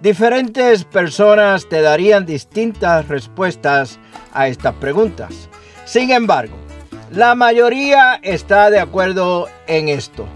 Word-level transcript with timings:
Diferentes 0.00 0.84
personas 0.84 1.68
te 1.68 1.82
darían 1.82 2.24
distintas 2.24 3.08
respuestas 3.08 3.98
a 4.32 4.48
estas 4.48 4.74
preguntas. 4.74 5.48
Sin 5.84 6.10
embargo, 6.10 6.54
la 7.10 7.34
mayoría 7.34 8.20
está 8.22 8.70
de 8.70 8.78
acuerdo 8.78 9.48
en 9.66 9.88
esto. 9.88 10.26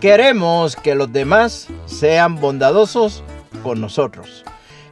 Queremos 0.00 0.74
que 0.74 0.94
los 0.94 1.12
demás 1.12 1.68
sean 1.86 2.40
bondadosos 2.40 3.22
con 3.62 3.80
nosotros. 3.80 4.44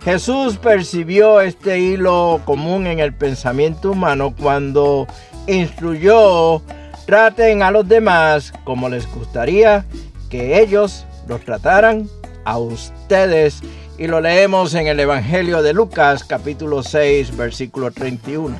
Jesús 0.04 0.56
percibió 0.56 1.40
este 1.40 1.78
hilo 1.78 2.40
común 2.44 2.86
en 2.86 3.00
el 3.00 3.12
pensamiento 3.12 3.90
humano 3.90 4.34
cuando 4.38 5.06
instruyó 5.46 6.62
Traten 7.06 7.64
a 7.64 7.72
los 7.72 7.88
demás 7.88 8.52
como 8.62 8.88
les 8.88 9.12
gustaría 9.12 9.84
que 10.28 10.60
ellos 10.60 11.06
los 11.28 11.40
trataran 11.44 12.08
a 12.44 12.58
ustedes. 12.58 13.60
Y 13.98 14.06
lo 14.06 14.20
leemos 14.20 14.74
en 14.74 14.86
el 14.86 14.98
Evangelio 14.98 15.62
de 15.62 15.74
Lucas 15.74 16.24
capítulo 16.24 16.82
6 16.82 17.36
versículo 17.36 17.90
31. 17.90 18.56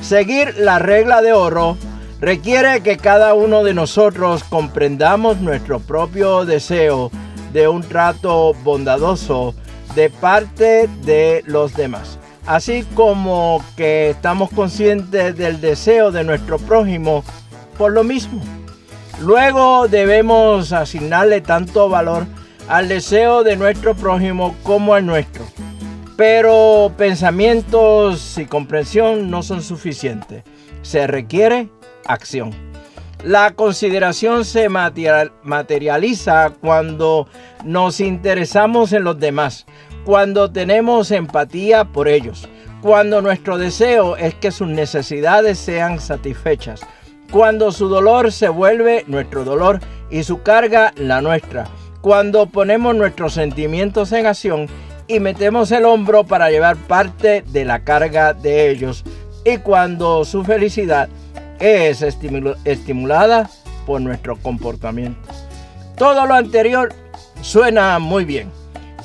Seguir 0.00 0.56
la 0.58 0.78
regla 0.78 1.22
de 1.22 1.32
oro 1.32 1.76
requiere 2.20 2.82
que 2.82 2.96
cada 2.96 3.34
uno 3.34 3.62
de 3.62 3.74
nosotros 3.74 4.44
comprendamos 4.44 5.40
nuestro 5.40 5.78
propio 5.80 6.44
deseo 6.44 7.10
de 7.52 7.68
un 7.68 7.82
trato 7.82 8.54
bondadoso 8.64 9.54
de 9.94 10.10
parte 10.10 10.88
de 11.04 11.42
los 11.46 11.74
demás. 11.74 12.18
Así 12.46 12.84
como 12.94 13.64
que 13.76 14.10
estamos 14.10 14.50
conscientes 14.50 15.36
del 15.36 15.60
deseo 15.60 16.10
de 16.10 16.24
nuestro 16.24 16.58
prójimo 16.58 17.22
por 17.78 17.92
lo 17.92 18.02
mismo. 18.02 18.42
Luego 19.22 19.86
debemos 19.86 20.72
asignarle 20.72 21.40
tanto 21.40 21.88
valor 21.88 22.26
al 22.66 22.88
deseo 22.88 23.44
de 23.44 23.56
nuestro 23.56 23.94
prójimo 23.94 24.56
como 24.64 24.94
al 24.94 25.06
nuestro. 25.06 25.44
Pero 26.16 26.92
pensamientos 26.96 28.36
y 28.36 28.46
comprensión 28.46 29.30
no 29.30 29.44
son 29.44 29.62
suficientes. 29.62 30.42
Se 30.82 31.06
requiere 31.06 31.68
acción. 32.04 32.50
La 33.22 33.52
consideración 33.52 34.44
se 34.44 34.68
materializa 34.68 36.50
cuando 36.60 37.28
nos 37.64 38.00
interesamos 38.00 38.92
en 38.92 39.04
los 39.04 39.20
demás, 39.20 39.66
cuando 40.04 40.50
tenemos 40.50 41.12
empatía 41.12 41.84
por 41.84 42.08
ellos, 42.08 42.48
cuando 42.80 43.22
nuestro 43.22 43.56
deseo 43.56 44.16
es 44.16 44.34
que 44.34 44.50
sus 44.50 44.66
necesidades 44.66 45.58
sean 45.60 46.00
satisfechas, 46.00 46.80
cuando 47.32 47.72
su 47.72 47.88
dolor 47.88 48.30
se 48.30 48.50
vuelve 48.50 49.04
nuestro 49.08 49.42
dolor 49.42 49.80
y 50.10 50.22
su 50.22 50.42
carga 50.42 50.92
la 50.96 51.22
nuestra. 51.22 51.66
Cuando 52.02 52.44
ponemos 52.44 52.94
nuestros 52.94 53.32
sentimientos 53.32 54.12
en 54.12 54.26
acción 54.26 54.66
y 55.08 55.18
metemos 55.18 55.72
el 55.72 55.86
hombro 55.86 56.24
para 56.24 56.50
llevar 56.50 56.76
parte 56.76 57.42
de 57.48 57.64
la 57.64 57.84
carga 57.84 58.34
de 58.34 58.68
ellos. 58.68 59.02
Y 59.46 59.56
cuando 59.58 60.26
su 60.26 60.44
felicidad 60.44 61.08
es 61.58 62.02
estimulada 62.02 63.48
por 63.86 64.02
nuestro 64.02 64.36
comportamiento. 64.36 65.18
Todo 65.96 66.26
lo 66.26 66.34
anterior 66.34 66.92
suena 67.40 67.98
muy 67.98 68.26
bien. 68.26 68.50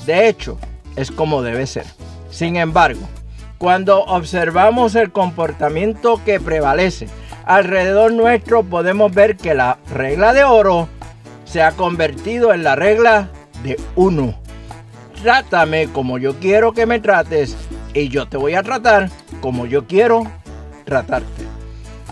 De 0.04 0.28
hecho, 0.28 0.58
es 0.96 1.10
como 1.10 1.40
debe 1.42 1.66
ser. 1.66 1.86
Sin 2.30 2.56
embargo, 2.56 3.08
cuando 3.56 4.04
observamos 4.04 4.94
el 4.96 5.12
comportamiento 5.12 6.20
que 6.24 6.40
prevalece, 6.40 7.08
alrededor 7.48 8.12
nuestro 8.12 8.62
podemos 8.62 9.12
ver 9.12 9.36
que 9.36 9.54
la 9.54 9.78
regla 9.92 10.34
de 10.34 10.44
oro 10.44 10.86
se 11.46 11.62
ha 11.62 11.72
convertido 11.72 12.52
en 12.52 12.62
la 12.62 12.76
regla 12.76 13.30
de 13.64 13.80
uno. 13.96 14.34
Trátame 15.22 15.88
como 15.88 16.18
yo 16.18 16.34
quiero 16.34 16.72
que 16.72 16.84
me 16.84 17.00
trates 17.00 17.56
y 17.94 18.10
yo 18.10 18.28
te 18.28 18.36
voy 18.36 18.54
a 18.54 18.62
tratar 18.62 19.08
como 19.40 19.64
yo 19.64 19.86
quiero 19.86 20.30
tratarte. 20.84 21.44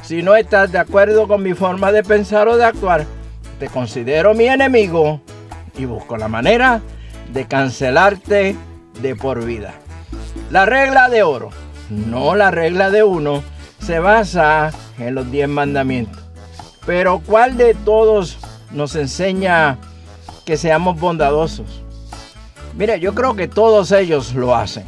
Si 0.02 0.22
no 0.22 0.36
estás 0.36 0.72
de 0.72 0.78
acuerdo 0.78 1.28
con 1.28 1.42
mi 1.42 1.52
forma 1.52 1.92
de 1.92 2.02
pensar 2.02 2.48
o 2.48 2.56
de 2.56 2.64
actuar, 2.64 3.04
te 3.58 3.68
considero 3.68 4.32
mi 4.32 4.46
enemigo 4.46 5.20
y 5.76 5.84
busco 5.84 6.16
la 6.16 6.28
manera 6.28 6.80
de 7.32 7.44
cancelarte 7.44 8.56
de 9.02 9.16
por 9.16 9.44
vida. 9.44 9.74
La 10.50 10.64
regla 10.64 11.10
de 11.10 11.22
oro, 11.22 11.50
no 11.90 12.36
la 12.36 12.50
regla 12.50 12.90
de 12.90 13.04
uno, 13.04 13.42
se 13.80 13.98
basa 13.98 14.72
en 14.98 15.14
los 15.14 15.30
diez 15.30 15.48
mandamientos. 15.48 16.22
Pero 16.86 17.20
¿cuál 17.24 17.56
de 17.56 17.74
todos 17.74 18.38
nos 18.70 18.94
enseña 18.94 19.78
que 20.44 20.56
seamos 20.56 20.98
bondadosos? 21.00 21.82
Mire, 22.76 23.00
yo 23.00 23.14
creo 23.14 23.34
que 23.34 23.48
todos 23.48 23.90
ellos 23.92 24.34
lo 24.34 24.54
hacen. 24.54 24.84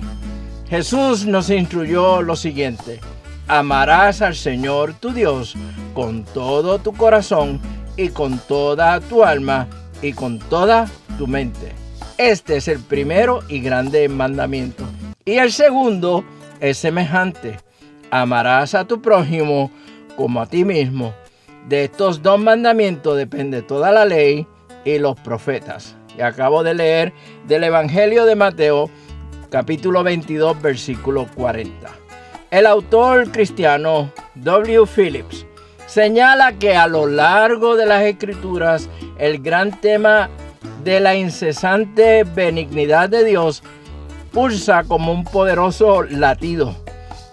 Jesús 0.68 1.26
nos 1.26 1.48
instruyó 1.50 2.20
lo 2.22 2.36
siguiente. 2.36 3.00
Amarás 3.48 4.20
al 4.20 4.36
Señor 4.36 4.92
tu 4.92 5.12
Dios 5.12 5.56
con 5.94 6.24
todo 6.24 6.78
tu 6.78 6.92
corazón 6.92 7.60
y 7.96 8.10
con 8.10 8.38
toda 8.38 9.00
tu 9.00 9.24
alma 9.24 9.66
y 10.02 10.12
con 10.12 10.38
toda 10.38 10.86
tu 11.16 11.26
mente. 11.26 11.72
Este 12.18 12.56
es 12.56 12.68
el 12.68 12.80
primero 12.80 13.40
y 13.48 13.60
grande 13.60 14.08
mandamiento. 14.08 14.84
Y 15.24 15.38
el 15.38 15.50
segundo 15.50 16.24
es 16.60 16.76
semejante. 16.78 17.58
Amarás 18.10 18.74
a 18.74 18.84
tu 18.84 19.00
prójimo 19.00 19.70
como 20.18 20.40
a 20.42 20.46
ti 20.46 20.64
mismo. 20.64 21.14
De 21.68 21.84
estos 21.84 22.22
dos 22.22 22.40
mandamientos 22.40 23.16
depende 23.16 23.62
toda 23.62 23.92
la 23.92 24.04
ley 24.04 24.46
y 24.84 24.98
los 24.98 25.18
profetas. 25.20 25.96
Y 26.18 26.22
acabo 26.22 26.64
de 26.64 26.74
leer 26.74 27.12
del 27.46 27.62
Evangelio 27.62 28.24
de 28.24 28.34
Mateo, 28.34 28.90
capítulo 29.48 30.02
22, 30.02 30.60
versículo 30.60 31.28
40. 31.36 31.88
El 32.50 32.66
autor 32.66 33.30
cristiano 33.30 34.12
W. 34.34 34.86
Phillips 34.86 35.46
señala 35.86 36.52
que 36.54 36.74
a 36.74 36.88
lo 36.88 37.06
largo 37.06 37.76
de 37.76 37.86
las 37.86 38.02
escrituras 38.02 38.88
el 39.18 39.40
gran 39.40 39.80
tema 39.80 40.28
de 40.82 40.98
la 40.98 41.14
incesante 41.14 42.24
benignidad 42.24 43.08
de 43.08 43.24
Dios 43.24 43.62
pulsa 44.32 44.82
como 44.82 45.12
un 45.12 45.22
poderoso 45.22 46.02
latido 46.02 46.74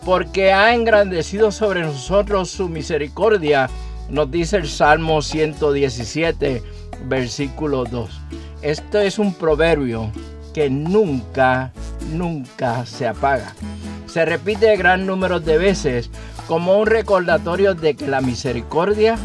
porque 0.06 0.54
ha 0.54 0.74
engrandecido 0.76 1.52
sobre 1.52 1.82
nosotros 1.82 2.52
su 2.52 2.70
misericordia, 2.70 3.70
nos 4.08 4.30
dice 4.30 4.58
el 4.58 4.70
Salmo 4.70 5.24
117, 5.24 6.62
versículo 7.08 7.86
2. 7.86 8.10
Esto 8.62 9.00
es 9.00 9.18
un 9.18 9.34
proverbio 9.34 10.12
que 10.54 10.70
nunca, 10.70 11.74
nunca 12.14 12.86
se 12.86 13.08
apaga. 13.08 13.56
Se 14.06 14.24
repite 14.26 14.78
gran 14.78 15.08
número 15.08 15.40
de 15.40 15.58
veces 15.58 16.12
como 16.48 16.78
un 16.78 16.86
recordatorio 16.86 17.74
de 17.74 17.96
que 17.96 18.08
la 18.08 18.22
misericordia, 18.22 19.18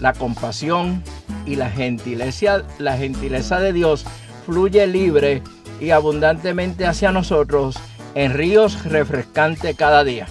la 0.00 0.14
compasión 0.14 1.04
y 1.46 1.54
la 1.54 1.70
gentileza, 1.70 2.64
la 2.78 2.96
gentileza 2.96 3.60
de 3.60 3.72
Dios 3.72 4.04
fluye 4.44 4.84
libre 4.88 5.42
y 5.80 5.90
abundantemente 5.90 6.86
hacia 6.86 7.12
nosotros 7.12 7.76
en 8.14 8.34
ríos 8.34 8.84
refrescantes 8.84 9.76
cada 9.76 10.04
día. 10.04 10.26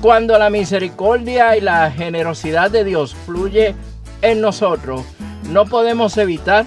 Cuando 0.00 0.38
la 0.38 0.50
misericordia 0.50 1.56
y 1.56 1.60
la 1.60 1.90
generosidad 1.90 2.70
de 2.70 2.84
Dios 2.84 3.14
fluye 3.14 3.74
en 4.22 4.40
nosotros, 4.40 5.04
no 5.50 5.64
podemos 5.66 6.16
evitar, 6.16 6.66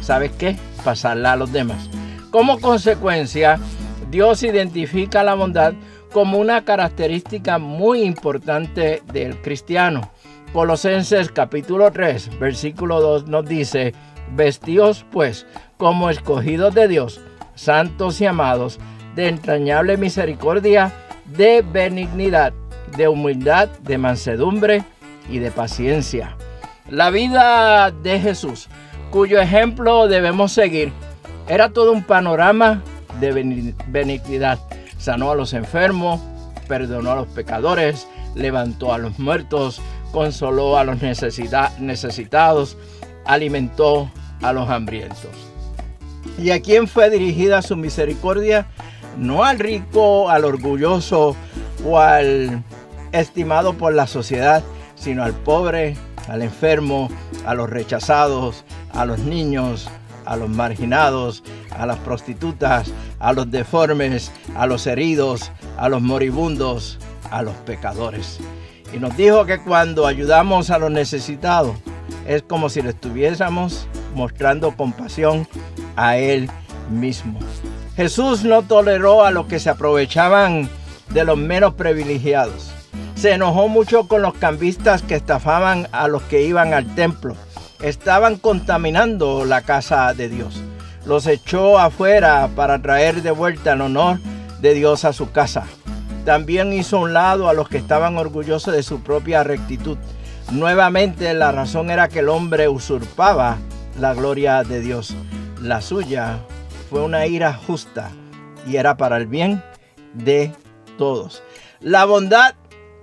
¿sabes 0.00 0.32
qué? 0.32 0.56
Pasarla 0.84 1.32
a 1.32 1.36
los 1.36 1.52
demás. 1.52 1.90
Como 2.30 2.60
consecuencia, 2.60 3.58
Dios 4.10 4.42
identifica 4.42 5.22
la 5.22 5.34
bondad 5.34 5.74
como 6.12 6.38
una 6.38 6.64
característica 6.64 7.58
muy 7.58 8.02
importante 8.02 9.02
del 9.12 9.40
cristiano. 9.40 10.10
Colosenses 10.52 11.30
capítulo 11.30 11.90
3, 11.92 12.38
versículo 12.40 13.00
2 13.00 13.28
nos 13.28 13.46
dice, 13.46 13.94
Vestíos 14.34 15.04
pues 15.10 15.46
como 15.76 16.10
escogidos 16.10 16.74
de 16.74 16.88
Dios, 16.88 17.20
santos 17.54 18.20
y 18.20 18.26
amados, 18.26 18.78
de 19.14 19.28
entrañable 19.28 19.96
misericordia, 19.96 20.92
de 21.26 21.62
benignidad, 21.62 22.52
de 22.96 23.08
humildad, 23.08 23.68
de 23.82 23.98
mansedumbre 23.98 24.84
y 25.28 25.38
de 25.38 25.50
paciencia. 25.50 26.36
La 26.88 27.10
vida 27.10 27.90
de 27.90 28.18
Jesús, 28.18 28.68
cuyo 29.10 29.40
ejemplo 29.40 30.08
debemos 30.08 30.52
seguir, 30.52 30.92
era 31.48 31.70
todo 31.70 31.92
un 31.92 32.04
panorama 32.04 32.82
de 33.20 33.72
benignidad. 33.88 34.58
Sanó 34.98 35.30
a 35.30 35.34
los 35.34 35.52
enfermos, 35.52 36.20
perdonó 36.68 37.12
a 37.12 37.16
los 37.16 37.28
pecadores, 37.28 38.06
levantó 38.34 38.92
a 38.92 38.98
los 38.98 39.18
muertos, 39.18 39.80
consoló 40.12 40.76
a 40.78 40.84
los 40.84 40.98
necesitados, 41.02 42.76
alimentó 43.24 44.10
a 44.42 44.52
los 44.52 44.68
hambrientos. 44.68 45.30
¿Y 46.38 46.50
a 46.50 46.60
quién 46.60 46.86
fue 46.86 47.10
dirigida 47.10 47.62
su 47.62 47.76
misericordia? 47.76 48.66
No 49.18 49.44
al 49.44 49.58
rico, 49.58 50.30
al 50.30 50.44
orgulloso 50.44 51.36
o 51.84 51.98
al 51.98 52.62
estimado 53.12 53.74
por 53.74 53.94
la 53.94 54.06
sociedad, 54.06 54.62
sino 54.94 55.22
al 55.22 55.32
pobre, 55.32 55.96
al 56.28 56.42
enfermo, 56.42 57.08
a 57.44 57.54
los 57.54 57.68
rechazados, 57.68 58.64
a 58.92 59.04
los 59.04 59.18
niños, 59.20 59.88
a 60.24 60.36
los 60.36 60.48
marginados, 60.48 61.42
a 61.70 61.86
las 61.86 61.98
prostitutas, 61.98 62.92
a 63.18 63.32
los 63.32 63.50
deformes, 63.50 64.30
a 64.56 64.66
los 64.66 64.86
heridos, 64.86 65.50
a 65.76 65.88
los 65.88 66.02
moribundos, 66.02 66.98
a 67.30 67.42
los 67.42 67.54
pecadores. 67.56 68.38
Y 68.92 68.98
nos 68.98 69.16
dijo 69.16 69.46
que 69.46 69.58
cuando 69.58 70.06
ayudamos 70.06 70.70
a 70.70 70.78
los 70.78 70.90
necesitados 70.90 71.76
es 72.26 72.42
como 72.42 72.68
si 72.68 72.82
le 72.82 72.90
estuviésemos 72.90 73.86
mostrando 74.14 74.76
compasión 74.76 75.46
a 75.96 76.16
Él 76.16 76.50
mismo. 76.90 77.38
Jesús 78.00 78.44
no 78.44 78.62
toleró 78.62 79.26
a 79.26 79.30
los 79.30 79.44
que 79.44 79.60
se 79.60 79.68
aprovechaban 79.68 80.70
de 81.10 81.22
los 81.22 81.36
menos 81.36 81.74
privilegiados. 81.74 82.72
Se 83.14 83.32
enojó 83.32 83.68
mucho 83.68 84.08
con 84.08 84.22
los 84.22 84.32
cambistas 84.32 85.02
que 85.02 85.16
estafaban 85.16 85.86
a 85.92 86.08
los 86.08 86.22
que 86.22 86.40
iban 86.40 86.72
al 86.72 86.94
templo. 86.94 87.36
Estaban 87.82 88.38
contaminando 88.38 89.44
la 89.44 89.60
casa 89.60 90.14
de 90.14 90.30
Dios. 90.30 90.62
Los 91.04 91.26
echó 91.26 91.78
afuera 91.78 92.48
para 92.56 92.80
traer 92.80 93.20
de 93.20 93.32
vuelta 93.32 93.74
el 93.74 93.82
honor 93.82 94.18
de 94.62 94.72
Dios 94.72 95.04
a 95.04 95.12
su 95.12 95.30
casa. 95.30 95.66
También 96.24 96.72
hizo 96.72 97.00
un 97.00 97.12
lado 97.12 97.50
a 97.50 97.52
los 97.52 97.68
que 97.68 97.76
estaban 97.76 98.16
orgullosos 98.16 98.72
de 98.72 98.82
su 98.82 99.02
propia 99.02 99.44
rectitud. 99.44 99.98
Nuevamente 100.50 101.34
la 101.34 101.52
razón 101.52 101.90
era 101.90 102.08
que 102.08 102.20
el 102.20 102.30
hombre 102.30 102.66
usurpaba 102.66 103.58
la 104.00 104.14
gloria 104.14 104.64
de 104.64 104.80
Dios. 104.80 105.14
La 105.60 105.82
suya 105.82 106.38
fue 106.90 107.02
una 107.02 107.24
ira 107.26 107.54
justa 107.54 108.10
y 108.66 108.76
era 108.76 108.96
para 108.96 109.16
el 109.16 109.28
bien 109.28 109.62
de 110.12 110.52
todos. 110.98 111.40
La 111.78 112.04
bondad, 112.04 112.56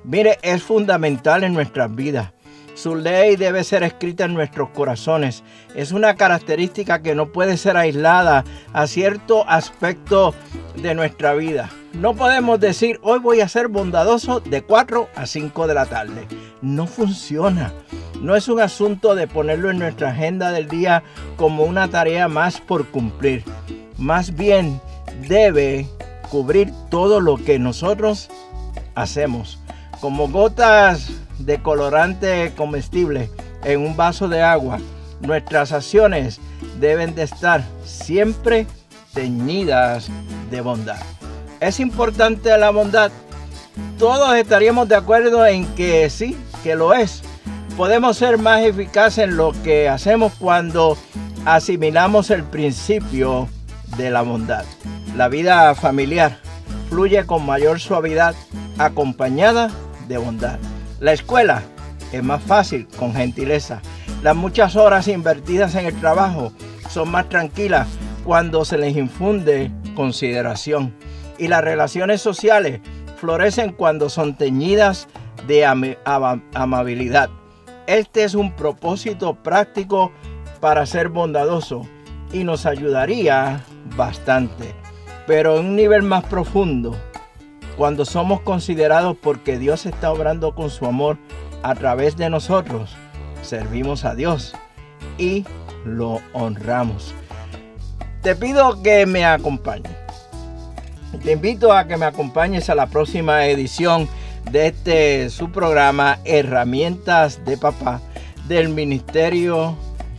mire, 0.04 0.38
es 0.42 0.62
fundamental 0.62 1.46
en 1.46 1.54
nuestras 1.54 1.96
vidas. 1.96 2.34
Su 2.76 2.96
ley 2.96 3.38
debe 3.38 3.64
ser 3.64 3.82
escrita 3.82 4.26
en 4.26 4.36
nuestros 4.36 4.70
corazones. 4.70 5.44
Es 5.74 5.94
una 5.94 6.16
característica 6.16 7.02
que 7.02 7.16
no 7.16 7.32
puede 7.32 7.58
ser 7.58 7.76
aislada 7.76 8.44
a 8.74 8.86
cierto 8.86 9.50
aspecto 9.50 10.36
de 10.76 10.94
nuestra 10.94 11.34
vida. 11.34 11.72
No 11.94 12.14
podemos 12.14 12.60
decir, 12.60 13.00
hoy 13.02 13.18
voy 13.20 13.42
a 13.42 13.48
ser 13.48 13.70
bondadoso 13.70 14.42
de 14.42 14.62
4 14.62 15.10
a 15.16 15.26
5 15.26 15.66
de 15.66 15.74
la 15.74 15.86
tarde. 15.88 16.28
No 16.62 16.86
funciona. 16.86 17.74
No 18.22 18.36
es 18.36 18.48
un 18.48 18.60
asunto 18.60 19.16
de 19.16 19.28
ponerlo 19.28 19.72
en 19.72 19.80
nuestra 19.80 20.10
agenda 20.10 20.52
del 20.52 20.68
día 20.68 21.04
como 21.38 21.64
una 21.64 21.88
tarea 21.88 22.28
más 22.28 22.62
por 22.62 22.86
cumplir. 22.88 23.44
Más 23.98 24.36
bien 24.36 24.80
debe 25.28 25.88
cubrir 26.30 26.72
todo 26.90 27.20
lo 27.20 27.38
que 27.38 27.58
nosotros 27.60 28.30
hacemos. 28.96 29.60
Como 30.00 30.28
gotas 30.30 31.10
de 31.40 31.62
colorante 31.62 32.54
comestible 32.56 33.32
en 33.64 33.82
un 33.82 33.98
vaso 33.98 34.28
de 34.28 34.42
agua, 34.42 34.80
nuestras 35.22 35.72
acciones 35.72 36.40
deben 36.80 37.16
de 37.16 37.24
estar 37.24 37.64
siempre 37.84 38.68
teñidas 39.14 40.10
de 40.52 40.62
bondad. 40.62 41.00
¿Es 41.60 41.80
importante 41.80 42.56
la 42.58 42.70
bondad? 42.70 43.12
Todos 43.98 44.36
estaríamos 44.36 44.88
de 44.88 44.96
acuerdo 44.96 45.44
en 45.46 45.66
que 45.74 46.08
sí, 46.12 46.38
que 46.64 46.76
lo 46.76 46.94
es. 46.94 47.24
Podemos 47.76 48.18
ser 48.18 48.38
más 48.38 48.62
eficaces 48.62 49.24
en 49.24 49.38
lo 49.38 49.54
que 49.64 49.90
hacemos 49.90 50.34
cuando 50.40 50.98
asimilamos 51.46 52.30
el 52.30 52.44
principio 52.44 53.48
de 53.96 54.12
la 54.12 54.22
bondad. 54.22 54.66
La 55.16 55.30
vida 55.30 55.74
familiar 55.76 56.40
fluye 56.90 57.26
con 57.26 57.46
mayor 57.46 57.80
suavidad 57.80 58.36
acompañada 58.78 59.70
de 60.08 60.18
bondad. 60.18 60.60
La 61.00 61.14
escuela 61.14 61.64
es 62.12 62.24
más 62.24 62.42
fácil 62.44 62.88
con 62.98 63.14
gentileza. 63.14 63.82
Las 64.24 64.36
muchas 64.36 64.76
horas 64.76 65.08
invertidas 65.08 65.76
en 65.76 65.86
el 65.86 66.00
trabajo 66.00 66.52
son 66.90 67.12
más 67.12 67.30
tranquilas 67.30 67.88
cuando 68.24 68.66
se 68.66 68.78
les 68.78 68.96
infunde 68.96 69.72
consideración. 69.96 70.96
Y 71.38 71.48
las 71.48 71.64
relaciones 71.64 72.22
sociales 72.22 72.82
florecen 73.18 73.74
cuando 73.74 74.10
son 74.10 74.36
teñidas 74.36 75.08
de 75.48 75.66
amabilidad. 75.66 77.30
Este 77.86 78.24
es 78.24 78.36
un 78.36 78.56
propósito 78.56 79.36
práctico 79.36 80.12
para 80.60 80.86
ser 80.86 81.10
bondadoso 81.10 81.88
y 82.32 82.44
nos 82.44 82.66
ayudaría 82.66 83.64
bastante. 83.96 84.74
Pero 85.26 85.60
en 85.60 85.68
un 85.68 85.76
nivel 85.76 86.04
más 86.04 86.24
profundo, 86.26 86.96
cuando 87.78 88.06
somos 88.06 88.42
considerados 88.42 89.18
porque 89.22 89.60
Dios 89.60 89.86
está 89.86 90.12
obrando 90.12 90.56
con 90.56 90.70
su 90.70 90.86
amor 90.86 91.18
a 91.64 91.76
través 91.76 92.18
de 92.18 92.30
nosotros, 92.30 92.96
servimos 93.42 94.06
a 94.06 94.16
Dios 94.16 94.54
y 95.18 95.46
lo 95.86 96.22
honramos. 96.34 97.14
Te 98.22 98.36
pido 98.36 98.82
que 98.82 99.06
me 99.06 99.26
acompañes. 99.26 99.92
Te 101.24 101.32
invito 101.32 101.74
a 101.74 101.88
que 101.88 101.98
me 101.98 102.06
acompañes 102.06 102.70
a 102.70 102.76
la 102.76 102.88
próxima 102.88 103.46
edición 103.48 104.08
de 104.52 104.68
este 104.68 105.30
su 105.30 105.52
programa 105.52 106.20
Herramientas 106.26 107.44
de 107.46 107.58
Papá 107.58 108.02
del 108.48 108.70
Ministerio 108.70 109.76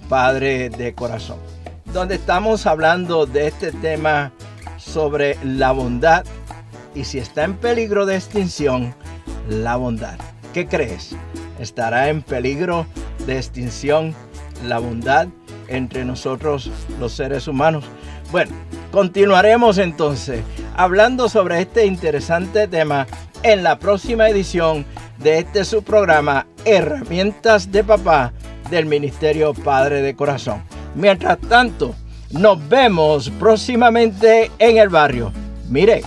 Padre 0.09 0.71
de 0.71 0.95
Corazón, 0.95 1.39
donde 1.93 2.17
estamos 2.17 2.67
hablando 2.67 3.27
de 3.27 3.49
este 3.49 3.73
tema 3.73 4.33
sobre 4.77 5.37
la 5.45 5.73
bondad 5.73 6.25
y 6.95 7.05
si 7.05 7.19
está 7.19 7.45
en 7.45 7.55
peligro 7.55 8.07
de 8.07 8.17
extinción, 8.17 8.95
la 9.49 9.77
bondad. 9.77 10.19
¿Qué 10.53 10.67
crees? 10.67 11.15
¿Estará 11.59 12.09
en 12.09 12.23
peligro 12.23 12.87
de 13.27 13.37
extinción 13.37 14.15
la 14.67 14.79
bondad 14.79 15.29
entre 15.69 16.05
nosotros 16.05 16.71
los 16.99 17.13
seres 17.13 17.49
humanos? 17.49 17.85
Bueno, 18.31 18.53
continuaremos 18.91 19.79
entonces 19.79 20.43
hablando 20.77 21.29
sobre 21.29 21.61
este 21.61 21.87
interesante 21.87 22.69
tema 22.69 23.07
en 23.43 23.63
la 23.63 23.79
próxima 23.79 24.29
edición 24.29 24.85
de 25.19 25.39
este 25.39 25.65
su 25.65 25.83
programa 25.83 26.47
Herramientas 26.65 27.73
de 27.73 27.85
Papá 27.85 28.33
del 28.71 28.87
Ministerio 28.87 29.55
Padre 29.55 30.03
de 30.03 30.15
Corazón. 30.15 30.63
Mientras 30.95 31.39
tanto, 31.41 31.95
nos 32.31 32.69
vemos 32.69 33.31
próximamente 33.39 34.51
en 34.59 34.79
el 34.79 34.89
barrio. 34.89 35.33
Mire, 35.69 36.03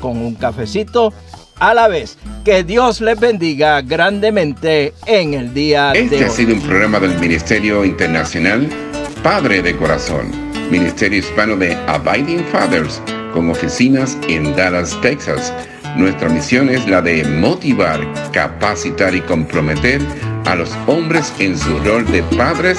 con 0.00 0.18
un 0.18 0.34
cafecito 0.34 1.12
a 1.58 1.74
la 1.74 1.88
vez. 1.88 2.18
Que 2.44 2.64
Dios 2.64 3.00
les 3.00 3.18
bendiga 3.18 3.80
grandemente 3.82 4.92
en 5.06 5.34
el 5.34 5.54
día 5.54 5.92
este 5.92 6.08
de 6.08 6.16
hoy. 6.16 6.22
Este 6.22 6.24
ha 6.24 6.30
sido 6.30 6.54
un 6.54 6.62
programa 6.62 6.98
del 6.98 7.18
Ministerio 7.18 7.84
Internacional 7.84 8.68
Padre 9.22 9.62
de 9.62 9.76
Corazón 9.76 10.52
Ministerio 10.72 11.18
Hispano 11.18 11.54
de 11.54 11.74
Abiding 11.86 12.44
Fathers, 12.46 13.02
con 13.34 13.50
oficinas 13.50 14.16
en 14.28 14.56
Dallas, 14.56 14.98
Texas. 15.02 15.52
Nuestra 15.98 16.30
misión 16.30 16.70
es 16.70 16.88
la 16.88 17.02
de 17.02 17.24
motivar, 17.24 18.00
capacitar 18.32 19.14
y 19.14 19.20
comprometer 19.20 20.00
a 20.46 20.54
los 20.54 20.70
hombres 20.86 21.30
en 21.38 21.58
su 21.58 21.78
rol 21.80 22.06
de 22.10 22.22
padres 22.38 22.78